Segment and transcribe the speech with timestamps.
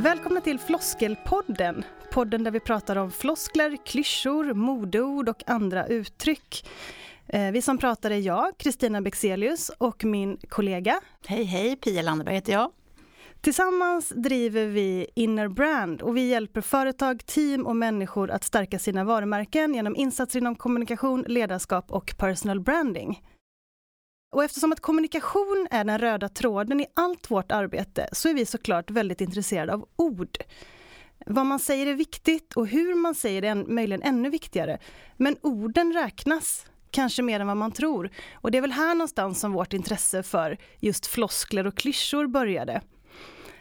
[0.00, 1.84] Välkomna till Floskelpodden.
[2.12, 6.66] Podden där vi pratar om floskler, klyschor, modeord och andra uttryck.
[7.26, 11.00] Eh, vi som pratar är jag, Kristina Bexelius och min kollega.
[11.26, 12.70] Hej hej, Pia Landeberg heter jag.
[13.40, 19.04] Tillsammans driver vi Inner Brand och vi hjälper företag, team och människor att stärka sina
[19.04, 23.22] varumärken genom insatser inom kommunikation, ledarskap och personal branding.
[24.30, 28.46] Och eftersom att kommunikation är den röda tråden i allt vårt arbete så är vi
[28.46, 30.38] såklart väldigt intresserade av ord.
[31.26, 34.78] Vad man säger är viktigt och hur man säger det är möjligen ännu viktigare.
[35.16, 38.10] Men orden räknas, kanske mer än vad man tror.
[38.34, 42.80] Och det är väl här någonstans som vårt intresse för just floskler och klyschor började.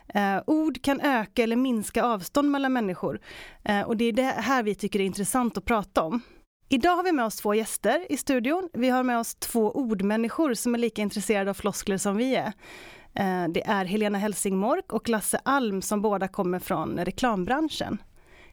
[0.08, 3.20] Eh, ord kan öka eller minska avstånd mellan människor.
[3.64, 6.22] Eh, och det är det här vi tycker är intressant att prata om.
[6.72, 8.70] Idag har vi med oss två gäster i studion.
[8.74, 12.54] Vi har med oss två ordmänniskor som är lika intresserade av floskler som vi är.
[13.14, 18.02] Eh, det är Helena Helsingmork och Lasse Alm som båda kommer från reklambranschen.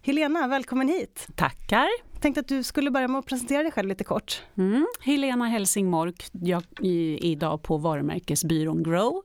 [0.02, 1.26] Helena, välkommen hit!
[1.34, 1.88] Tackar!
[2.20, 4.42] Tänkte att du skulle börja med att presentera dig själv lite kort.
[4.56, 4.86] Mm.
[5.00, 9.22] Helena Helsingmork, jag är idag på varumärkesbyrån Grow.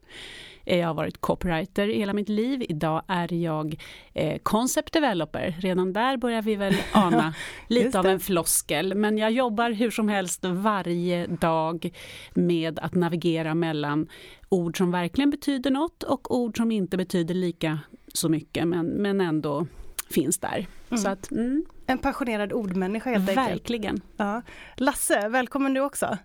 [0.66, 2.66] Eh, jag har varit copywriter hela mitt liv.
[2.70, 3.82] Idag är jag
[4.14, 5.56] eh, concept developer.
[5.60, 7.34] Redan där börjar vi väl ana
[7.68, 8.96] lite av en floskel.
[8.96, 11.94] Men jag jobbar hur som helst varje dag
[12.34, 14.08] med att navigera mellan
[14.50, 17.80] ord som verkligen betyder något och ord som inte betyder lika
[18.14, 19.68] så mycket men, men ändå
[20.10, 20.68] finns där.
[20.90, 20.98] Mm.
[20.98, 21.66] Så att, mm.
[21.86, 23.50] En passionerad ordmänniska helt enkelt.
[23.50, 24.02] Verkligen.
[24.18, 24.42] Ja.
[24.76, 26.18] Lasse, välkommen du också.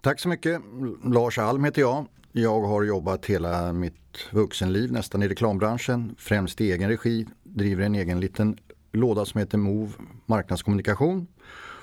[0.00, 0.62] Tack så mycket.
[1.04, 2.06] Lars Alm heter jag.
[2.32, 3.94] Jag har jobbat hela mitt
[4.30, 8.58] vuxenliv nästan i reklambranschen, främst i egen regi, driver en egen liten
[8.92, 9.92] låda som heter Move
[10.26, 11.26] marknadskommunikation.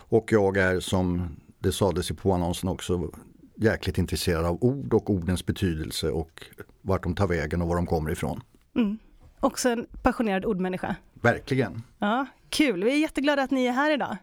[0.08, 3.12] Och jag är som det sades i påannonsen också
[3.56, 6.44] jäkligt intresserad av ord och ordens betydelse och
[6.82, 8.42] vart de tar vägen och var de kommer ifrån.
[8.76, 8.98] Mm.
[9.40, 10.96] Också en passionerad ordmänniska.
[11.14, 11.84] Verkligen.
[12.00, 14.18] Ja, Kul, vi är jätteglada att ni är här idag.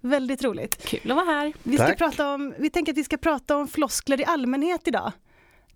[0.00, 0.86] Väldigt roligt.
[0.86, 1.52] Kul att vara här.
[1.62, 5.12] Vi, ska prata om, vi tänker att vi ska prata om floskler i allmänhet idag.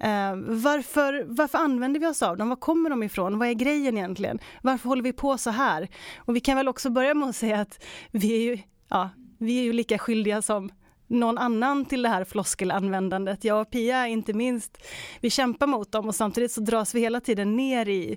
[0.00, 2.48] Eh, varför, varför använder vi oss av dem?
[2.48, 3.38] Var kommer de ifrån?
[3.38, 4.38] Vad är grejen egentligen?
[4.62, 5.88] Varför håller vi på så här?
[6.16, 9.58] Och vi kan väl också börja med att säga att vi är ju, ja, vi
[9.58, 10.70] är ju lika skyldiga som
[11.06, 13.44] någon annan till det här floskelanvändandet.
[13.44, 14.78] Jag och Pia inte minst.
[15.20, 18.16] Vi kämpar mot dem och samtidigt så dras vi hela tiden ner i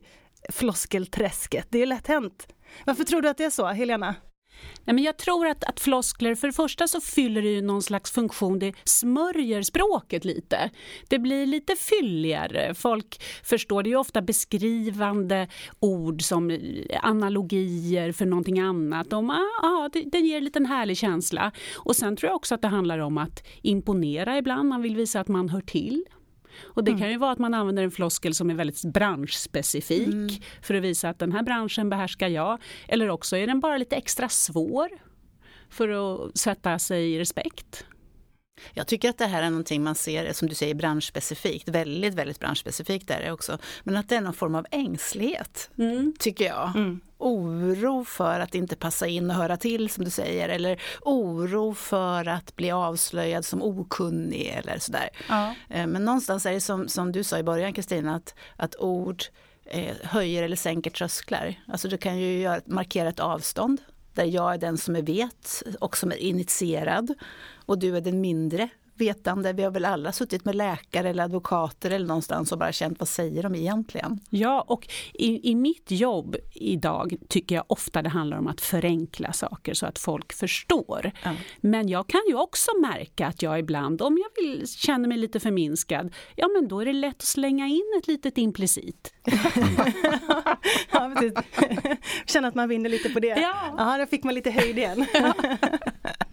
[0.49, 1.67] floskelträsket.
[1.69, 2.47] Det är lätt hänt.
[2.85, 4.15] Varför tror du att det är så, Helena?
[4.85, 7.83] Nej, men jag tror att, att floskler, för det första så fyller det ju någon
[7.83, 10.69] slags funktion, det smörjer språket lite.
[11.07, 15.47] Det blir lite fylligare, folk förstår, det är ju ofta beskrivande
[15.79, 16.59] ord som
[17.01, 19.09] analogier för någonting annat.
[19.09, 21.51] De, ah, ah, det, det ger en liten härlig känsla.
[21.75, 25.19] Och sen tror jag också att det handlar om att imponera ibland, man vill visa
[25.19, 26.05] att man hör till.
[26.63, 27.01] Och det mm.
[27.01, 30.29] kan ju vara att man använder en floskel som är väldigt branschspecifik mm.
[30.61, 32.61] för att visa att den här branschen behärskar jag.
[32.87, 34.89] Eller också är den bara lite extra svår
[35.69, 37.85] för att sätta sig i respekt.
[38.73, 41.69] Jag tycker att det här är någonting man ser, som du säger, branschspecifikt.
[41.69, 43.57] Väldigt, väldigt branschspecifikt är det också.
[43.83, 46.13] Men att det är någon form av ängslighet, mm.
[46.19, 46.71] tycker jag.
[46.75, 47.01] Mm.
[47.17, 50.49] Oro för att inte passa in och höra till, som du säger.
[50.49, 55.09] Eller oro för att bli avslöjad som okunnig eller sådär.
[55.29, 55.55] Ja.
[55.69, 59.23] Eh, men någonstans är det som, som du sa i början, Kristina, att, att ord
[59.65, 61.55] eh, höjer eller sänker trösklar.
[61.67, 63.81] Alltså du kan ju markera ett avstånd
[64.13, 67.13] där jag är den som är vet och som är initierad.
[67.65, 69.53] Och du är den mindre vetande.
[69.53, 73.07] Vi har väl alla suttit med läkare eller advokater eller någonstans och bara känt vad
[73.07, 74.19] säger de egentligen?
[74.29, 79.33] Ja, och i, i mitt jobb idag tycker jag ofta det handlar om att förenkla
[79.33, 81.11] saker så att folk förstår.
[81.23, 81.35] Ja.
[81.61, 85.39] Men jag kan ju också märka att jag ibland, om jag vill, känner mig lite
[85.39, 89.13] förminskad, ja men då är det lätt att slänga in ett litet implicit.
[90.91, 92.35] ja, precis.
[92.35, 93.27] Att man vinner lite på det.
[93.27, 95.05] Ja, ja då fick man lite höjd igen.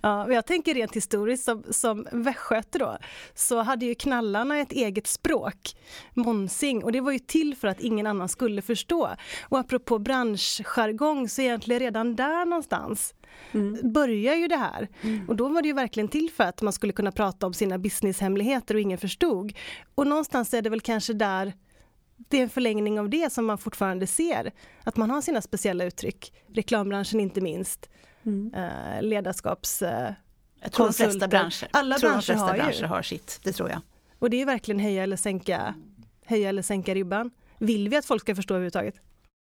[0.00, 2.98] Ja, jag tänker rent historiskt som, som västgöte då,
[3.34, 5.76] så hade ju knallarna ett eget språk,
[6.14, 9.10] monsing, och det var ju till för att ingen annan skulle förstå.
[9.48, 13.14] Och apropå branschjargong, så egentligen redan där någonstans
[13.52, 13.92] mm.
[13.92, 14.88] börjar ju det här.
[15.02, 15.28] Mm.
[15.28, 17.78] Och då var det ju verkligen till för att man skulle kunna prata om sina
[17.78, 19.52] businesshemligheter och ingen förstod.
[19.94, 21.52] Och någonstans är det väl kanske där
[22.16, 24.52] det är en förlängning av det som man fortfarande ser,
[24.84, 27.90] att man har sina speciella uttryck, reklambranschen inte minst
[28.26, 28.54] mm.
[28.54, 29.82] eh, ledarskaps...
[29.82, 30.12] Eh,
[30.60, 33.52] jag tror de flesta branscher, Alla tror branscher, de flesta har, branscher har sitt, det
[33.52, 33.80] tror jag.
[34.18, 35.74] Och det är verkligen höja eller sänka,
[36.24, 37.30] höja eller sänka ribban.
[37.58, 38.94] Vill vi att folk ska förstå överhuvudtaget?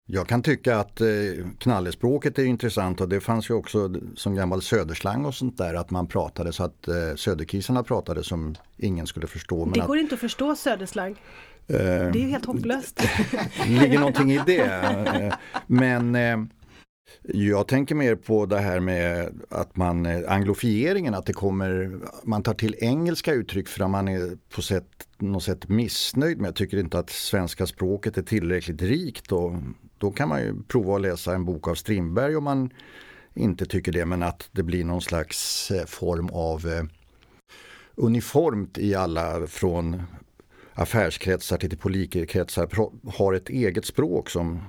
[0.06, 1.06] Jag kan tycka att eh,
[1.58, 5.90] knallespråket är intressant och det fanns ju också som gammal söderslang och sånt där att
[5.90, 9.64] man pratade så att eh, söderkisarna pratade som ingen skulle förstå.
[9.64, 11.12] det går att, inte att förstå söderslang.
[11.66, 13.00] Eh, det är ju helt hopplöst.
[13.68, 14.62] ligger någonting i det.
[15.12, 15.34] Eh,
[15.66, 16.38] men eh,
[17.22, 22.42] jag tänker mer på det här med att man, eh, anglofieringen, att det kommer, man
[22.42, 26.56] tar till engelska uttryck för att man är på sätt, något sätt missnöjd med, jag
[26.56, 29.32] tycker inte att svenska språket är tillräckligt rikt.
[29.32, 29.52] Och
[29.98, 32.70] då kan man ju prova att läsa en bok av Strindberg om man
[33.34, 36.84] inte tycker det, men att det blir någon slags eh, form av eh,
[37.94, 40.02] uniformt i alla från
[40.74, 42.68] affärskretsar till politikerkretsar
[43.10, 44.60] har ett eget språk som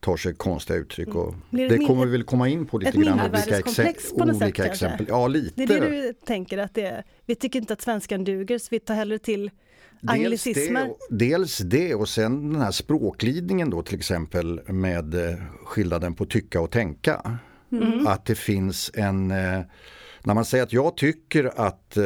[0.00, 1.14] tar sig konstiga uttryck.
[1.14, 3.20] Och det, det kommer vi väl komma in på lite grann.
[3.20, 5.06] Olika, exe på olika sätt, exempel.
[5.08, 5.66] Ja, lite.
[5.66, 7.04] Det är det du tänker att det är.
[7.26, 9.50] Vi tycker inte att svenskan duger så vi tar hellre till.
[10.00, 16.14] Dels det, dels det och sen den här språkglidningen då till exempel med eh, skillnaden
[16.14, 17.38] på tycka och tänka.
[17.72, 18.06] Mm.
[18.06, 19.60] Att det finns en, eh,
[20.22, 22.04] när man säger att jag tycker att eh,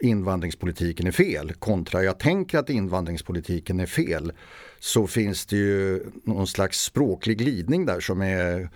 [0.00, 4.32] invandringspolitiken är fel kontra jag tänker att invandringspolitiken är fel
[4.82, 8.70] så finns det ju någon slags språklig glidning där som är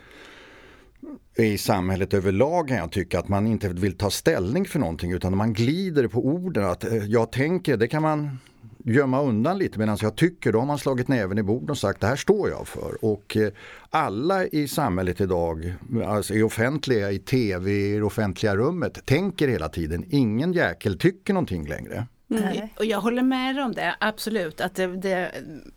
[1.37, 5.37] i samhället överlag kan jag tycka att man inte vill ta ställning för någonting utan
[5.37, 6.65] man glider på orden.
[6.65, 8.39] Att eh, jag tänker, det kan man
[8.85, 12.01] gömma undan lite medan jag tycker då har man slagit näven i bordet och sagt
[12.01, 13.05] det här står jag för.
[13.05, 13.53] Och eh,
[13.91, 15.75] alla i samhället idag,
[16.07, 20.05] alltså i offentliga, i tv, i det offentliga rummet, tänker hela tiden.
[20.11, 22.07] Ingen jäkel tycker någonting längre.
[22.31, 22.69] Mm.
[22.77, 25.33] Och jag håller med om det, absolut, att det, det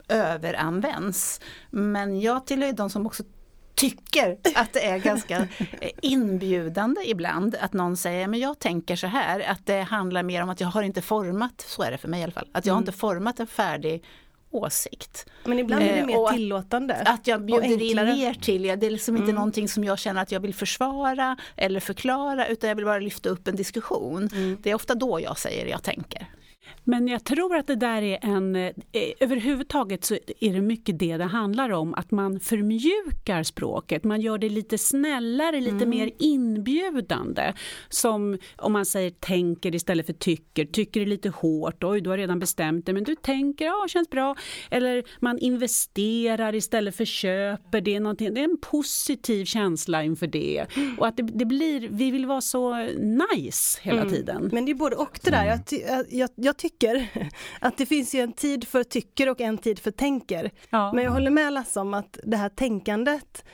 [0.07, 1.41] överanvänds.
[1.69, 3.23] Men jag tillhör de som också
[3.75, 5.47] tycker att det är ganska
[6.01, 10.49] inbjudande ibland att någon säger men jag tänker så här att det handlar mer om
[10.49, 12.73] att jag har inte format, så är det för mig i alla fall, att jag
[12.73, 12.89] har mm.
[12.89, 14.03] inte format en färdig
[14.51, 15.25] åsikt.
[15.43, 16.95] Men ibland är det eh, mer tillåtande.
[16.95, 19.35] Att jag bjuder in er till, det är liksom inte mm.
[19.35, 23.29] någonting som jag känner att jag vill försvara eller förklara utan jag vill bara lyfta
[23.29, 24.29] upp en diskussion.
[24.33, 24.57] Mm.
[24.61, 26.27] Det är ofta då jag säger jag tänker.
[26.83, 28.55] Men jag tror att det där är en...
[28.55, 28.71] Eh,
[29.19, 34.03] överhuvudtaget så är det mycket det det handlar om, att man förmjukar språket.
[34.03, 35.89] Man gör det lite snällare, lite mm.
[35.89, 37.53] mer inbjudande.
[37.89, 40.65] Som om man säger tänker istället för tycker.
[40.65, 44.09] Tycker är lite hårt, oj du har redan bestämt dig, men du tänker, ja känns
[44.09, 44.35] bra.
[44.71, 47.81] Eller man investerar istället för köper.
[47.81, 50.65] Det är, det är en positiv känsla inför det.
[50.97, 54.13] Och att det, det blir, vi vill vara så nice hela mm.
[54.13, 54.49] tiden.
[54.53, 55.45] Men det är både och det där.
[55.45, 55.59] Jag,
[56.09, 57.07] jag, jag tycker.
[57.59, 60.51] Att det finns ju en tid för tycker och en tid för tänker.
[60.69, 60.93] Ja.
[60.93, 63.45] Men jag håller med Lasse om att det här tänkandet,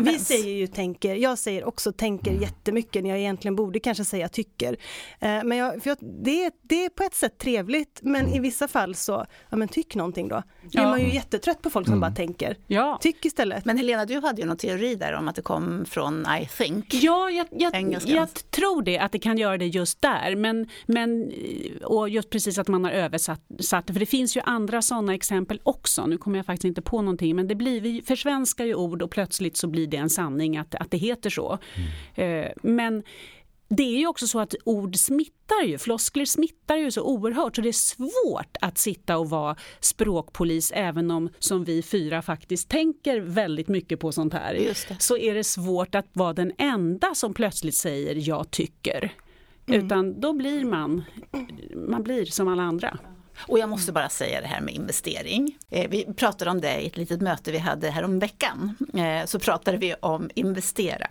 [0.00, 2.42] vi säger ju tänker, jag säger också tänker mm.
[2.42, 4.76] jättemycket när jag egentligen borde kanske säga tycker.
[5.20, 8.68] Eh, men jag, för jag, det, det är på ett sätt trevligt men i vissa
[8.68, 10.42] fall så, ja men tyck någonting då.
[10.72, 10.82] Ja.
[10.82, 12.00] är man ju jättetrött på folk som mm.
[12.00, 12.56] bara tänker.
[12.66, 12.98] Ja.
[13.00, 13.64] Tyck istället.
[13.64, 16.94] Men Helena, du hade ju någon teori där om att det kom från I think.
[16.94, 20.36] Ja, jag, jag, jag tror det, att det kan göra det just där.
[20.36, 21.32] Men, men
[21.84, 23.42] och just precis att man har översatt
[23.86, 26.06] det, för det finns ju andra sådana exempel också.
[26.06, 29.10] Nu kommer jag faktiskt inte på någonting, men det blir, vi försvenskar ju ord och
[29.10, 31.58] plötsligt så blir det en sanning att, att det heter så.
[32.14, 32.44] Mm.
[32.44, 33.02] Eh, men
[33.68, 37.62] det är ju också så att ord smittar ju, floskler smittar ju så oerhört så
[37.62, 43.20] det är svårt att sitta och vara språkpolis även om som vi fyra faktiskt tänker
[43.20, 44.54] väldigt mycket på sånt här.
[44.98, 49.12] Så är det svårt att vara den enda som plötsligt säger jag tycker.
[49.66, 49.86] Mm.
[49.86, 51.04] Utan då blir man,
[51.88, 52.98] man blir som alla andra.
[53.40, 55.58] Och jag måste bara säga det här med investering.
[55.70, 58.76] Eh, vi pratade om det i ett litet möte vi hade här om veckan.
[58.94, 61.06] Eh, så pratade vi om investera.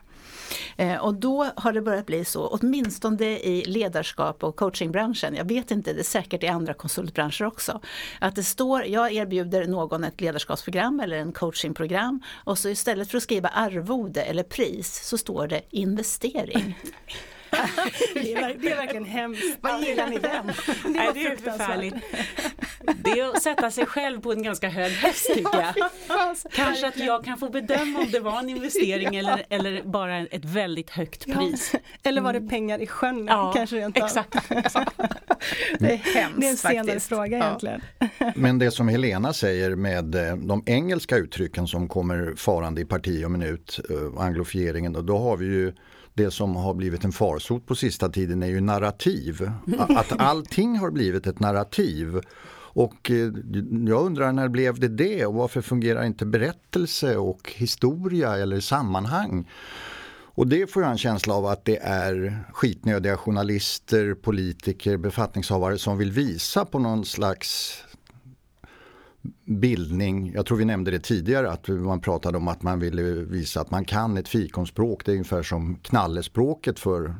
[0.75, 5.71] Eh, och då har det börjat bli så, åtminstone i ledarskap och coachingbranschen, jag vet
[5.71, 7.81] inte, det är säkert i andra konsultbranscher också,
[8.19, 13.17] att det står, jag erbjuder någon ett ledarskapsprogram eller en coachingprogram och så istället för
[13.17, 16.79] att skriva arvode eller pris så står det investering.
[18.13, 19.57] det, är, det är verkligen hemskt.
[19.61, 20.47] Vad gillar ni den?
[20.47, 20.53] Det,
[20.89, 21.95] Nej, det är förfärligt.
[23.03, 25.89] Det är att sätta sig själv på en ganska hög häst tycker jag.
[26.51, 30.45] Kanske att jag kan få bedöma om det var en investering eller, eller bara ett
[30.45, 31.69] väldigt högt pris.
[31.73, 31.79] Ja.
[32.03, 32.49] Eller var det mm.
[32.49, 34.33] pengar i sjön ja, kanske rent exakt,
[35.79, 37.07] Det är hemskt Det är en senare faktiskt.
[37.07, 37.81] fråga egentligen.
[38.35, 43.25] Men det som Helena säger med eh, de engelska uttrycken som kommer farande i parti
[43.25, 45.73] och minut, eh, anglofieringen, då har vi ju
[46.17, 49.51] det som har blivit en farsot på sista tiden är ju narrativ.
[49.77, 52.21] Att allting har blivit ett narrativ.
[52.77, 53.31] Och eh,
[53.87, 59.49] jag undrar när blev det det och varför fungerar inte berättelse och historia eller sammanhang?
[60.37, 65.97] Och det får jag en känsla av att det är skitnödiga journalister, politiker, befattningshavare som
[65.97, 67.83] vill visa på någon slags
[69.45, 70.31] bildning.
[70.33, 73.71] Jag tror vi nämnde det tidigare att man pratade om att man ville visa att
[73.71, 75.05] man kan ett fikonspråk.
[75.05, 77.15] Det är ungefär som knallespråket för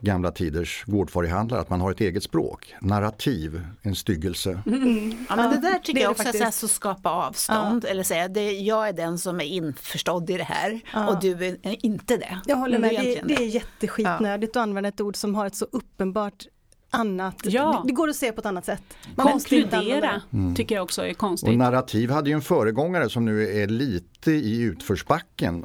[0.00, 2.74] gamla tiders gårdfarihandlare, att man har ett eget språk.
[2.80, 4.62] Narrativ, en styggelse.
[4.76, 5.26] Mm.
[5.28, 7.88] Ja, men det där tycker det jag också är så skapa avstånd, ja.
[7.88, 11.08] eller säga det, jag är den som är införstådd i det här ja.
[11.08, 12.40] och du är inte det.
[12.46, 14.60] Jag håller med, det, det, är jätteskitnödigt ja.
[14.60, 16.46] att använda ett ord som har ett så uppenbart
[16.90, 17.36] annat.
[17.44, 17.82] Ja.
[17.86, 18.82] Det går att se på ett annat sätt.
[19.14, 20.54] Man Konkludera mm.
[20.54, 21.48] tycker jag också är konstigt.
[21.48, 25.64] Och narrativ hade ju en föregångare som nu är lite i utförsbacken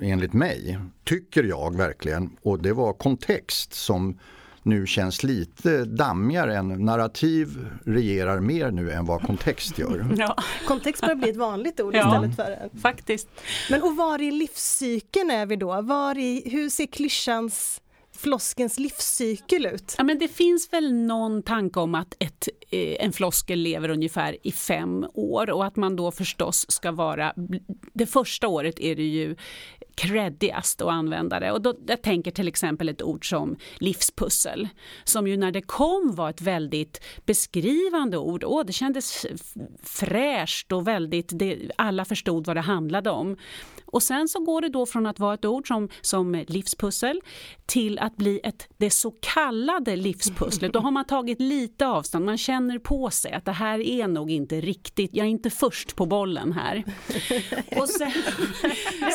[0.00, 2.36] enligt mig, tycker jag verkligen.
[2.42, 4.18] Och det var kontext som
[4.62, 10.06] nu känns lite dammigare än narrativ regerar mer nu än vad kontext gör.
[10.18, 10.36] Ja.
[10.66, 12.80] Kontext börjar bli ett vanligt ord ja, istället för en.
[12.80, 13.28] Faktiskt.
[13.70, 15.80] Men och var i livscykeln är vi då?
[15.82, 17.80] Var i, hur ser klyschans
[18.18, 19.94] floskens livscykel ut?
[19.98, 24.36] Ja, men det finns väl någon tanke om att ett, eh, en floskel lever ungefär
[24.42, 27.32] i fem år och att man då förstås ska vara...
[27.92, 29.36] Det första året är det ju
[29.94, 31.52] creddigast att använda det.
[31.52, 34.68] Och då, jag tänker till exempel ett ord som livspussel,
[35.04, 38.44] som ju när det kom var ett väldigt beskrivande ord.
[38.44, 39.26] Åh, det kändes
[39.82, 43.36] fräscht och väldigt, det, alla förstod vad det handlade om.
[43.84, 47.20] Och sen så går det då från att vara ett ord som, som livspussel
[47.66, 50.72] till att bli ett, det så kallade livspusslet.
[50.72, 54.30] Då har man tagit lite avstånd, man känner på sig att det här är nog
[54.30, 56.84] inte riktigt, jag är inte först på bollen här.
[57.76, 58.12] Och sen,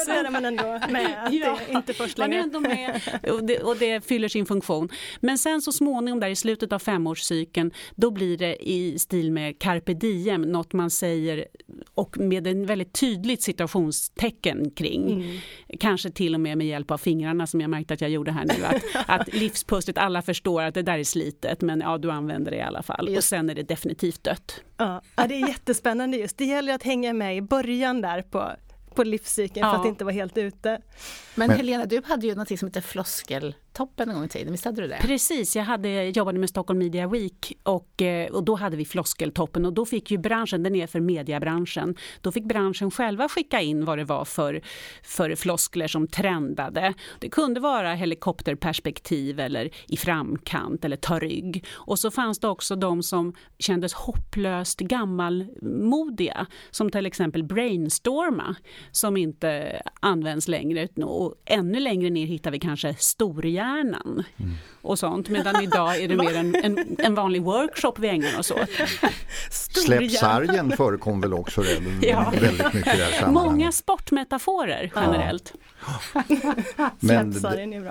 [0.05, 2.29] sen är man ändå med, att ja, det inte först längre.
[2.29, 4.89] Man är ändå med och det, och det fyller sin funktion.
[5.19, 9.59] Men sen så småningom där i slutet av femårscykeln, då blir det i stil med
[9.59, 11.45] carpe diem, något man säger
[11.95, 15.11] och med en väldigt tydligt situationstecken kring.
[15.11, 15.37] Mm.
[15.79, 18.45] Kanske till och med med hjälp av fingrarna som jag märkte att jag gjorde här
[18.45, 18.65] nu.
[18.65, 18.83] Att,
[19.21, 22.61] att livspusslet, alla förstår att det där är slitet men ja, du använder det i
[22.61, 23.07] alla fall.
[23.09, 23.17] Just.
[23.17, 24.63] Och sen är det definitivt dött.
[24.77, 26.37] Ja, det är jättespännande just.
[26.37, 28.51] Det gäller att hänga med i början där på
[28.95, 29.73] på livscykeln ja.
[29.73, 30.69] för att inte vara helt ute.
[31.35, 34.51] Men, Men Helena, du hade ju något som heter floskel toppen en gång i tiden,
[34.51, 34.97] visst hade du det?
[35.01, 39.65] Precis, jag hade, jobbade med Stockholm Media Week och, eh, och då hade vi floskeltoppen
[39.65, 43.85] och då fick ju branschen, den är för mediebranschen, då fick branschen själva skicka in
[43.85, 44.61] vad det var för,
[45.03, 46.93] för floskler som trendade.
[47.19, 51.65] Det kunde vara helikopterperspektiv eller i framkant eller ta rygg.
[51.71, 58.55] Och så fanns det också de som kändes hopplöst gammalmodiga, som till exempel brainstorma,
[58.91, 60.87] som inte används längre.
[61.03, 64.53] Och ännu längre ner hittar vi kanske storhjärna hjärnan mm.
[64.81, 65.29] och sånt.
[65.29, 68.69] Medan idag är det mer en, en, en vanlig workshop vi ägnar oss åt.
[69.49, 72.33] Släpp sargen förekom väl också redan, ja.
[72.41, 73.51] väldigt mycket i det här sammanhanget.
[73.51, 75.53] Många sportmetaforer generellt.
[76.13, 76.23] Ja.
[76.99, 77.31] Men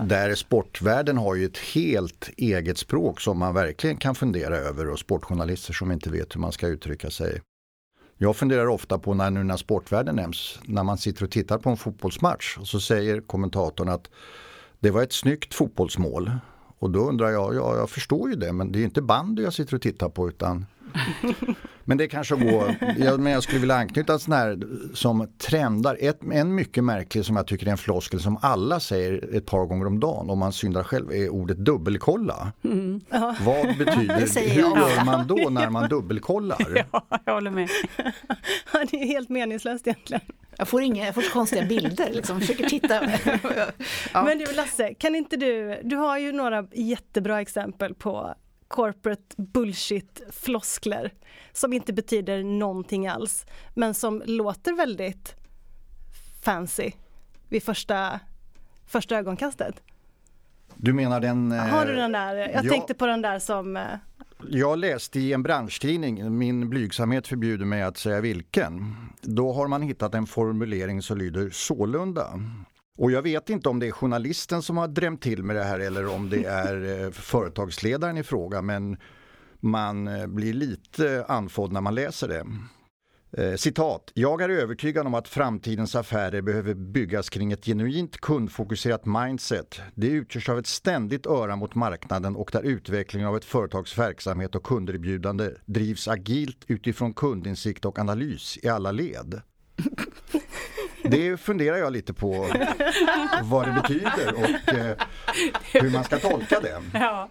[0.09, 4.99] där sportvärlden har ju ett helt eget språk som man verkligen kan fundera över och
[4.99, 7.41] sportjournalister som inte vet hur man ska uttrycka sig.
[8.23, 11.71] Jag funderar ofta på när nu när sportvärlden nämns, när man sitter och tittar på
[11.71, 14.11] en fotbollsmatch och så säger kommentatorn att
[14.83, 16.31] det var ett snyggt fotbollsmål.
[16.79, 19.53] Och då undrar jag, ja jag förstår ju det men det är inte bandy jag
[19.53, 20.67] sitter och tittar på utan
[21.85, 24.59] Men det kanske går, jag, men jag skulle vilja anknyta sån här
[24.95, 25.97] som trendar.
[26.01, 29.67] Ett, en mycket märklig som jag tycker är en floskel som alla säger ett par
[29.67, 32.53] gånger om dagen om man syndar själv är ordet dubbelkolla.
[32.65, 33.01] Mm.
[33.41, 36.87] Vad betyder, det hur gör man då när man dubbelkollar?
[36.93, 37.69] Ja, jag håller med.
[38.91, 40.23] det är helt meningslöst egentligen.
[40.57, 43.01] Jag får inga, jag får konstiga bilder liksom, försöker titta.
[44.13, 44.23] ja.
[44.25, 48.35] Men du Lasse, kan inte du, du har ju några jättebra exempel på
[48.73, 51.11] corporate bullshit-floskler
[51.53, 55.35] som inte betyder någonting alls, men som låter väldigt
[56.45, 56.91] fancy
[57.49, 58.21] vid första,
[58.87, 59.83] första ögonkastet.
[60.77, 61.53] Du menar den...
[61.53, 62.35] Har du den där?
[62.37, 63.77] Jag ja, tänkte på den där som...
[63.77, 63.85] Eh,
[64.49, 68.97] jag läste i en branschtidning, min blygsamhet förbjuder mig att säga vilken.
[69.21, 72.33] Då har man hittat en formulering som lyder sålunda.
[72.99, 75.79] Och jag vet inte om det är journalisten som har drämt till med det här
[75.81, 78.97] eller om det är eh, företagsledaren i fråga men
[79.61, 82.47] man eh, blir lite andfådd när man läser det.
[83.37, 84.11] Eh, citat.
[84.15, 89.81] Jag är övertygad om att framtidens affärer behöver byggas kring ett genuint kundfokuserat mindset.
[89.95, 94.55] Det utgörs av ett ständigt öra mot marknaden och där utvecklingen av ett företags verksamhet
[94.55, 99.41] och kunderbjudande drivs agilt utifrån kundinsikt och analys i alla led.
[101.17, 102.47] Det funderar jag lite på
[103.43, 104.97] vad det betyder och eh,
[105.73, 106.83] hur man ska tolka det.
[106.95, 107.29] Ja.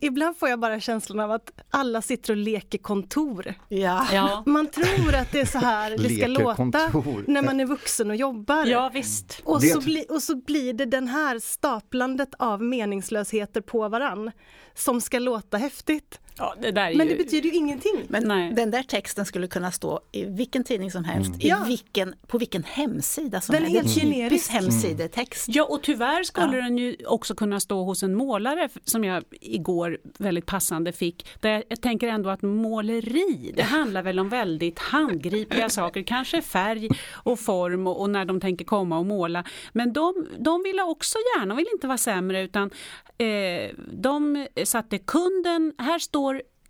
[0.00, 3.54] Ibland får jag bara känslan av att alla sitter och leker kontor.
[3.68, 4.06] Ja.
[4.12, 4.42] ja.
[4.46, 7.24] Man tror att det är så här det ska låta kontor.
[7.26, 8.66] när man är vuxen och jobbar.
[8.66, 9.40] Ja, visst.
[9.44, 14.30] Och, så bli, och så blir det den här staplandet av meningslösheter på varann
[14.74, 16.20] som ska låta häftigt.
[16.38, 17.04] Ja, det men ju...
[17.04, 18.04] det betyder ju ingenting.
[18.08, 18.52] Men Nej.
[18.52, 21.40] den där texten skulle kunna stå i vilken tidning som helst, mm.
[21.40, 21.64] i ja.
[21.66, 23.74] vilken, på vilken hemsida som den helst.
[23.74, 24.50] Den är helt generisk.
[24.50, 25.48] hemsidetext.
[25.48, 26.62] Ja, och tyvärr skulle ja.
[26.62, 31.26] den ju också kunna stå hos en målare som jag igår väldigt passande fick.
[31.40, 36.88] Där jag tänker ändå att måleri, det handlar väl om väldigt handgripliga saker, kanske färg
[37.12, 39.44] och form och, och när de tänker komma och måla.
[39.72, 42.70] Men de, de vill också gärna, de vill inte vara sämre utan
[43.18, 46.27] eh, de satte kunden, här står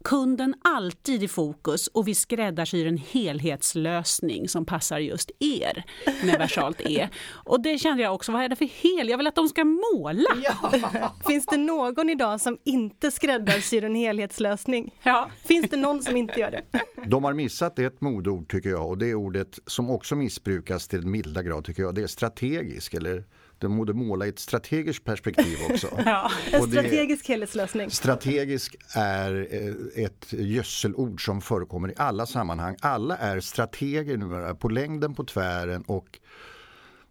[0.08, 5.84] kunden alltid i fokus och vi skräddarsyr en helhetslösning som passar just er
[6.24, 7.08] med versalt E.
[7.28, 9.08] Och det kände jag också, vad är det för hel?
[9.08, 10.30] Jag vill att de ska måla!
[10.42, 11.12] Ja.
[11.26, 14.94] Finns det någon idag som inte skräddarsyr en helhetslösning?
[15.02, 15.30] Ja.
[15.44, 16.62] Finns det någon som inte gör det?
[17.06, 21.10] De har missat ett modord tycker jag och det ordet som också missbrukas till en
[21.10, 23.24] milda grad tycker jag, det är strategisk eller
[23.58, 25.88] den borde måla i ett strategiskt perspektiv också.
[26.04, 27.90] ja, en strategisk helhetslösning.
[27.90, 32.76] Strategisk är eh, ett gödselord som förekommer i alla sammanhang.
[32.80, 36.18] Alla är strateger numera, på längden, på tvären och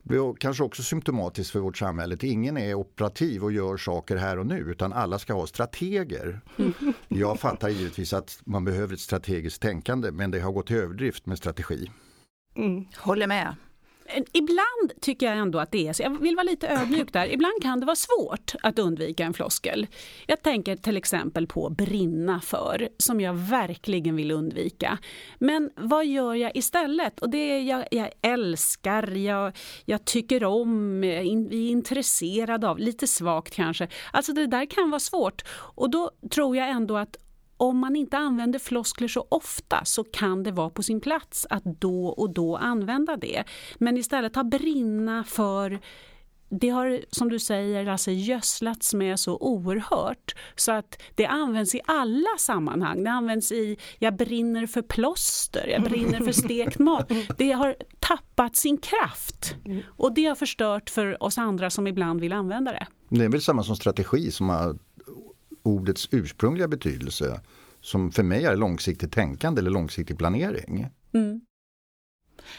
[0.09, 2.17] det är kanske också symptomatiskt för vårt samhälle.
[2.21, 6.41] Ingen är operativ och gör saker här och nu utan alla ska ha strateger.
[7.07, 11.25] Jag fattar givetvis att man behöver ett strategiskt tänkande men det har gått till överdrift
[11.25, 11.91] med strategi.
[12.55, 12.85] Mm.
[12.97, 13.55] Håller med.
[14.07, 17.27] Eh, ibland tycker jag ändå att det är så, jag vill vara lite ödmjuk där,
[17.33, 19.87] ibland kan det vara svårt att undvika en floskel.
[20.27, 24.97] Jag tänker till exempel på brinna för, som jag verkligen vill undvika.
[25.39, 27.19] Men vad gör jag istället?
[27.19, 32.69] Och det är jag, jag älskar, jag, jag tycker om, eh, in, vi är intresserade
[32.69, 33.87] av, lite svagt kanske.
[34.13, 35.43] Alltså det där kan vara svårt.
[35.51, 37.17] Och då tror jag ändå att
[37.57, 41.63] om man inte använder floskler så ofta så kan det vara på sin plats att
[41.63, 43.43] då och då använda det.
[43.77, 45.79] Men istället ha brinna för
[46.49, 51.81] det har, som du säger, alltså gödslats med så oerhört så att det används i
[51.85, 53.03] alla sammanhang.
[53.03, 57.11] Det används i jag brinner för plåster, jag brinner för stekt mat.
[57.37, 59.55] Det har tappat sin kraft
[59.87, 62.87] och det har förstört för oss andra som ibland vill använda det.
[63.09, 64.77] Det är väl samma som strategi som har
[65.67, 67.41] ordets ursprungliga betydelse
[67.81, 70.87] som för mig är långsiktigt tänkande eller långsiktig planering.
[71.13, 71.41] Mm.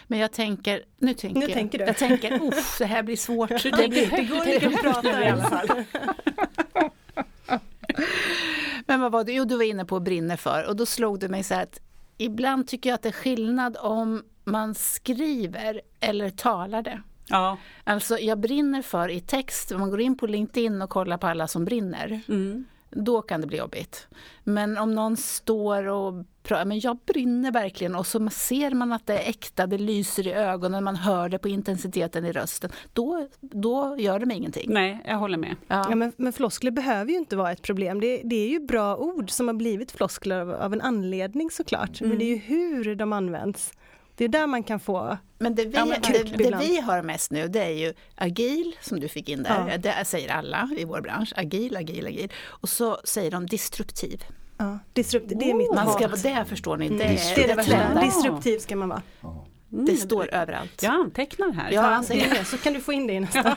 [0.06, 1.84] Men jag tänker, nu tänker, nu jag, tänker du.
[1.84, 2.40] jag tänker,
[2.78, 3.48] det här blir svårt.
[3.62, 5.68] Det, blir, det går inte att prata i alla fall.
[8.86, 9.32] Men vad var det?
[9.32, 11.80] Jo, du var inne på brinner för och då slog det mig så här att
[12.18, 17.02] ibland tycker jag att det är skillnad om man skriver eller talar det.
[17.26, 17.58] Ja.
[17.84, 21.26] Alltså jag brinner för i text, om man går in på LinkedIn och kollar på
[21.26, 22.20] alla som brinner.
[22.28, 24.08] Mm då kan det bli jobbigt.
[24.44, 29.06] Men om någon står och pratar, men jag brinner verkligen och så ser man att
[29.06, 32.70] det är äkta, det lyser i ögonen, man hör det på intensiteten i rösten.
[32.92, 34.72] Då, då gör det mig ingenting.
[34.72, 35.56] Nej, jag håller med.
[35.66, 35.86] Ja.
[35.90, 38.00] ja men, men floskler behöver ju inte vara ett problem.
[38.00, 42.00] Det, det är ju bra ord som har blivit floskler av, av en anledning såklart.
[42.00, 42.08] Mm.
[42.08, 43.72] Men det är ju hur de används.
[44.18, 47.02] Det är där man kan få Men det vi, ja, men det, det, vi har
[47.02, 49.68] mest nu det är ju agil som du fick in där.
[49.70, 49.78] Ja.
[49.78, 51.32] Det säger alla i vår bransch.
[51.36, 52.32] Agil, agil, agil.
[52.44, 54.24] Och så säger de disruptiv.
[54.56, 56.86] Ja, disruptiv, det är mitt man ska, Det förstår ni.
[56.86, 56.98] Mm.
[56.98, 58.00] Det, det är det värsta.
[58.00, 59.02] Disruptiv ska man vara.
[59.72, 60.82] Mm, det står överallt.
[60.82, 61.70] Jag antecknar här.
[61.72, 63.56] Ja, det, så kan du få in det i nästa,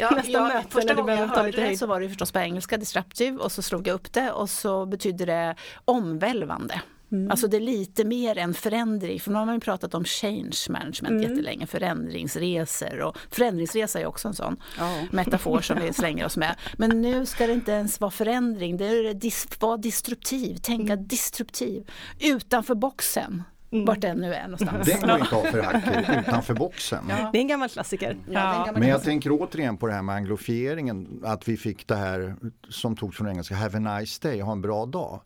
[0.00, 0.68] ja, nästa ja, möte.
[0.70, 3.86] Första gången jag hörde det så var det förstås på engelska, disruptive, och så slog
[3.86, 6.82] jag upp det och så betyder det omvälvande.
[7.12, 7.30] Mm.
[7.30, 10.56] Alltså det är lite mer än förändring, för nu har man ju pratat om change
[10.68, 11.22] management mm.
[11.22, 15.02] jättelänge, förändringsresor och förändringsresa är också en sån oh.
[15.10, 16.56] metafor som vi slänger oss med.
[16.78, 21.06] Men nu ska det inte ens vara förändring, det är dis vara disruptiv, tänka mm.
[21.06, 21.90] disruptiv,
[22.20, 23.42] utanför boxen.
[23.70, 23.84] Mm.
[23.84, 24.86] Vart den nu är någonstans.
[24.86, 27.04] Den går inte av för hacker, utanför boxen.
[27.08, 27.30] Ja.
[27.32, 28.16] Det är en gammal klassiker.
[28.26, 31.96] Ja, gammal Men jag tänker återigen på det här med anglofieringen, att vi fick det
[31.96, 32.36] här
[32.68, 35.20] som togs från engelska, have a nice day, ha en bra dag.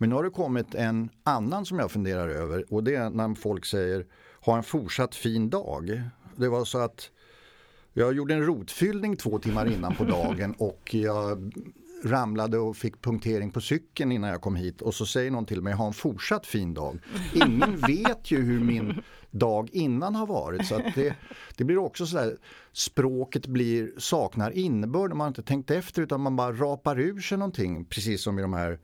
[0.00, 3.34] Men nu har det kommit en annan som jag funderar över och det är när
[3.34, 4.06] folk säger
[4.40, 6.02] ha en fortsatt fin dag.
[6.36, 7.10] Det var så att
[7.92, 11.52] jag gjorde en rotfyllning två timmar innan på dagen och jag
[12.04, 15.62] ramlade och fick punktering på cykeln innan jag kom hit och så säger någon till
[15.62, 16.98] mig ha en fortsatt fin dag.
[17.34, 21.14] Ingen vet ju hur min dag innan har varit så det,
[21.56, 22.36] det blir också så där
[22.72, 27.38] språket blir, saknar innebörd man har inte tänkt efter utan man bara rapar ur sig
[27.38, 28.78] någonting precis som i de här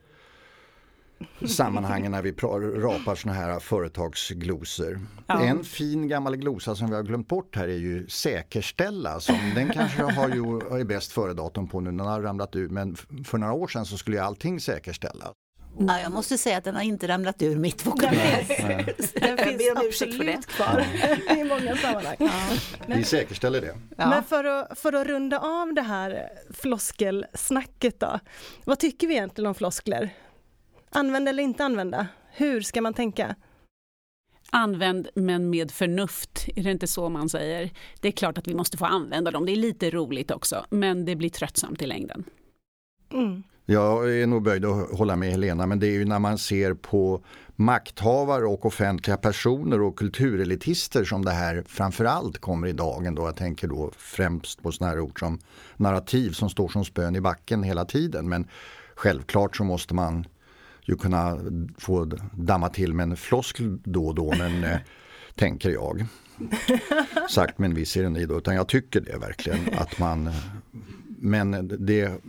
[1.46, 5.00] sammanhangen när vi rapar såna här företagsglosor.
[5.26, 5.42] Ja.
[5.42, 9.20] En fin gammal glosa som vi har glömt bort här är ju säkerställa.
[9.20, 12.68] Som den kanske har ju, är bäst före-datum på nu, den har ramlat ur.
[12.68, 15.32] Men för några år sedan så skulle ju allting säkerställas.
[15.78, 18.46] Ja, jag måste säga att den har inte ramlat ur mitt vokabulär.
[19.20, 20.84] Den finns absolut kvar
[21.36, 22.16] i många sammanhang.
[22.18, 22.30] Ja.
[22.86, 23.76] Men, Vi säkerställer det.
[23.96, 24.08] Ja.
[24.08, 28.20] Men för att, för att runda av det här floskelsnacket då.
[28.64, 30.10] Vad tycker vi egentligen om floskler?
[30.90, 32.06] Använda eller inte använda?
[32.30, 33.36] Hur ska man tänka?
[34.50, 37.70] Använd men med förnuft, är det inte så man säger?
[38.00, 41.04] Det är klart att vi måste få använda dem, det är lite roligt också, men
[41.04, 42.24] det blir tröttsamt i längden.
[43.12, 43.42] Mm.
[43.68, 46.74] Jag är nog böjd att hålla med Helena, men det är ju när man ser
[46.74, 47.24] på
[47.56, 53.14] makthavare och offentliga personer och kulturelitister som det här framförallt kommer i dagen.
[53.14, 53.22] Då.
[53.22, 55.38] Jag tänker då främst på sådana här ord som
[55.76, 58.28] narrativ som står som spön i backen hela tiden.
[58.28, 58.48] Men
[58.94, 60.26] självklart så måste man
[60.86, 61.38] ju kunna
[61.78, 64.78] få damma till med en floskel då och då, men eh,
[65.34, 66.06] tänker jag.
[67.30, 70.30] Sagt med en viss ironi då, utan jag tycker det verkligen att man
[71.18, 72.20] men det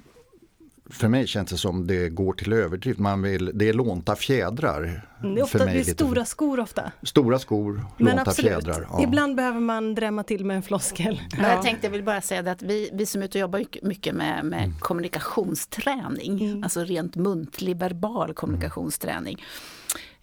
[0.90, 3.00] för mig känns det som det går till överdrift.
[3.00, 5.08] Man vill, det är lånta fjädrar.
[5.20, 6.92] Mm, det är ofta, det är stora skor ofta.
[7.04, 8.52] Stora skor, Men lånta absolut.
[8.52, 8.88] fjädrar.
[8.92, 9.04] Ja.
[9.04, 11.22] Ibland behöver man drämma till med en floskel.
[11.38, 11.48] Ja.
[11.50, 13.66] Jag tänkte, jag vill bara säga det att vi, vi som är ute och jobbar
[13.82, 14.80] mycket med, med mm.
[14.80, 16.64] kommunikationsträning, mm.
[16.64, 19.44] alltså rent muntlig, verbal kommunikationsträning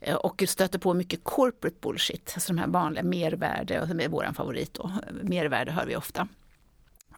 [0.01, 4.33] eh, och stöter på mycket corporate bullshit, alltså de här vanliga mervärde, som är vår
[4.35, 4.91] favorit då,
[5.23, 6.29] mervärde hör vi ofta.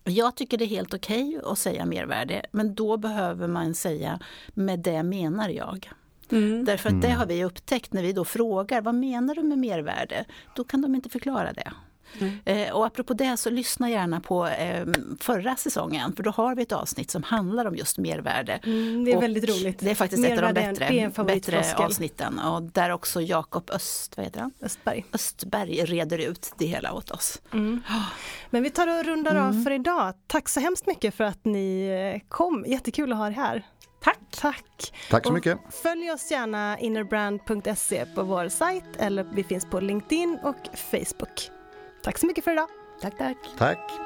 [0.09, 4.21] Jag tycker det är helt okej okay att säga mervärde, men då behöver man säga
[4.55, 5.90] med det menar jag.
[6.31, 6.64] Mm.
[6.64, 7.19] Därför att det mm.
[7.19, 10.25] har vi upptäckt när vi då frågar vad menar du med mervärde?
[10.55, 11.73] Då kan de inte förklara det.
[12.21, 12.38] Mm.
[12.45, 14.87] Eh, och apropå det så lyssna gärna på eh,
[15.21, 18.53] förra säsongen för då har vi ett avsnitt som handlar om just mervärde.
[18.53, 19.79] Mm, det är och väldigt roligt.
[19.79, 24.16] Det är faktiskt mervärde ett av de bättre, bättre avsnitten och där också Jakob Öst,
[24.16, 24.53] vad heter han?
[24.61, 25.05] Östberg.
[25.12, 27.42] Östberg reder ut det hela åt oss.
[27.53, 27.83] Mm.
[28.51, 29.64] Men vi tar och rundar av mm.
[29.64, 30.14] för idag.
[30.27, 32.64] Tack så hemskt mycket för att ni eh, kom.
[32.69, 33.66] Jättekul att ha er här.
[34.03, 34.19] Tack!
[34.31, 34.95] Tack!
[35.11, 35.59] Tack så mycket!
[35.66, 41.56] Och följ oss gärna innerbrand.se på vår sajt eller vi finns på LinkedIn och Facebook.
[42.07, 42.69] Tack så mycket för idag.
[43.01, 43.37] Tack, tack.
[43.59, 44.06] Tack.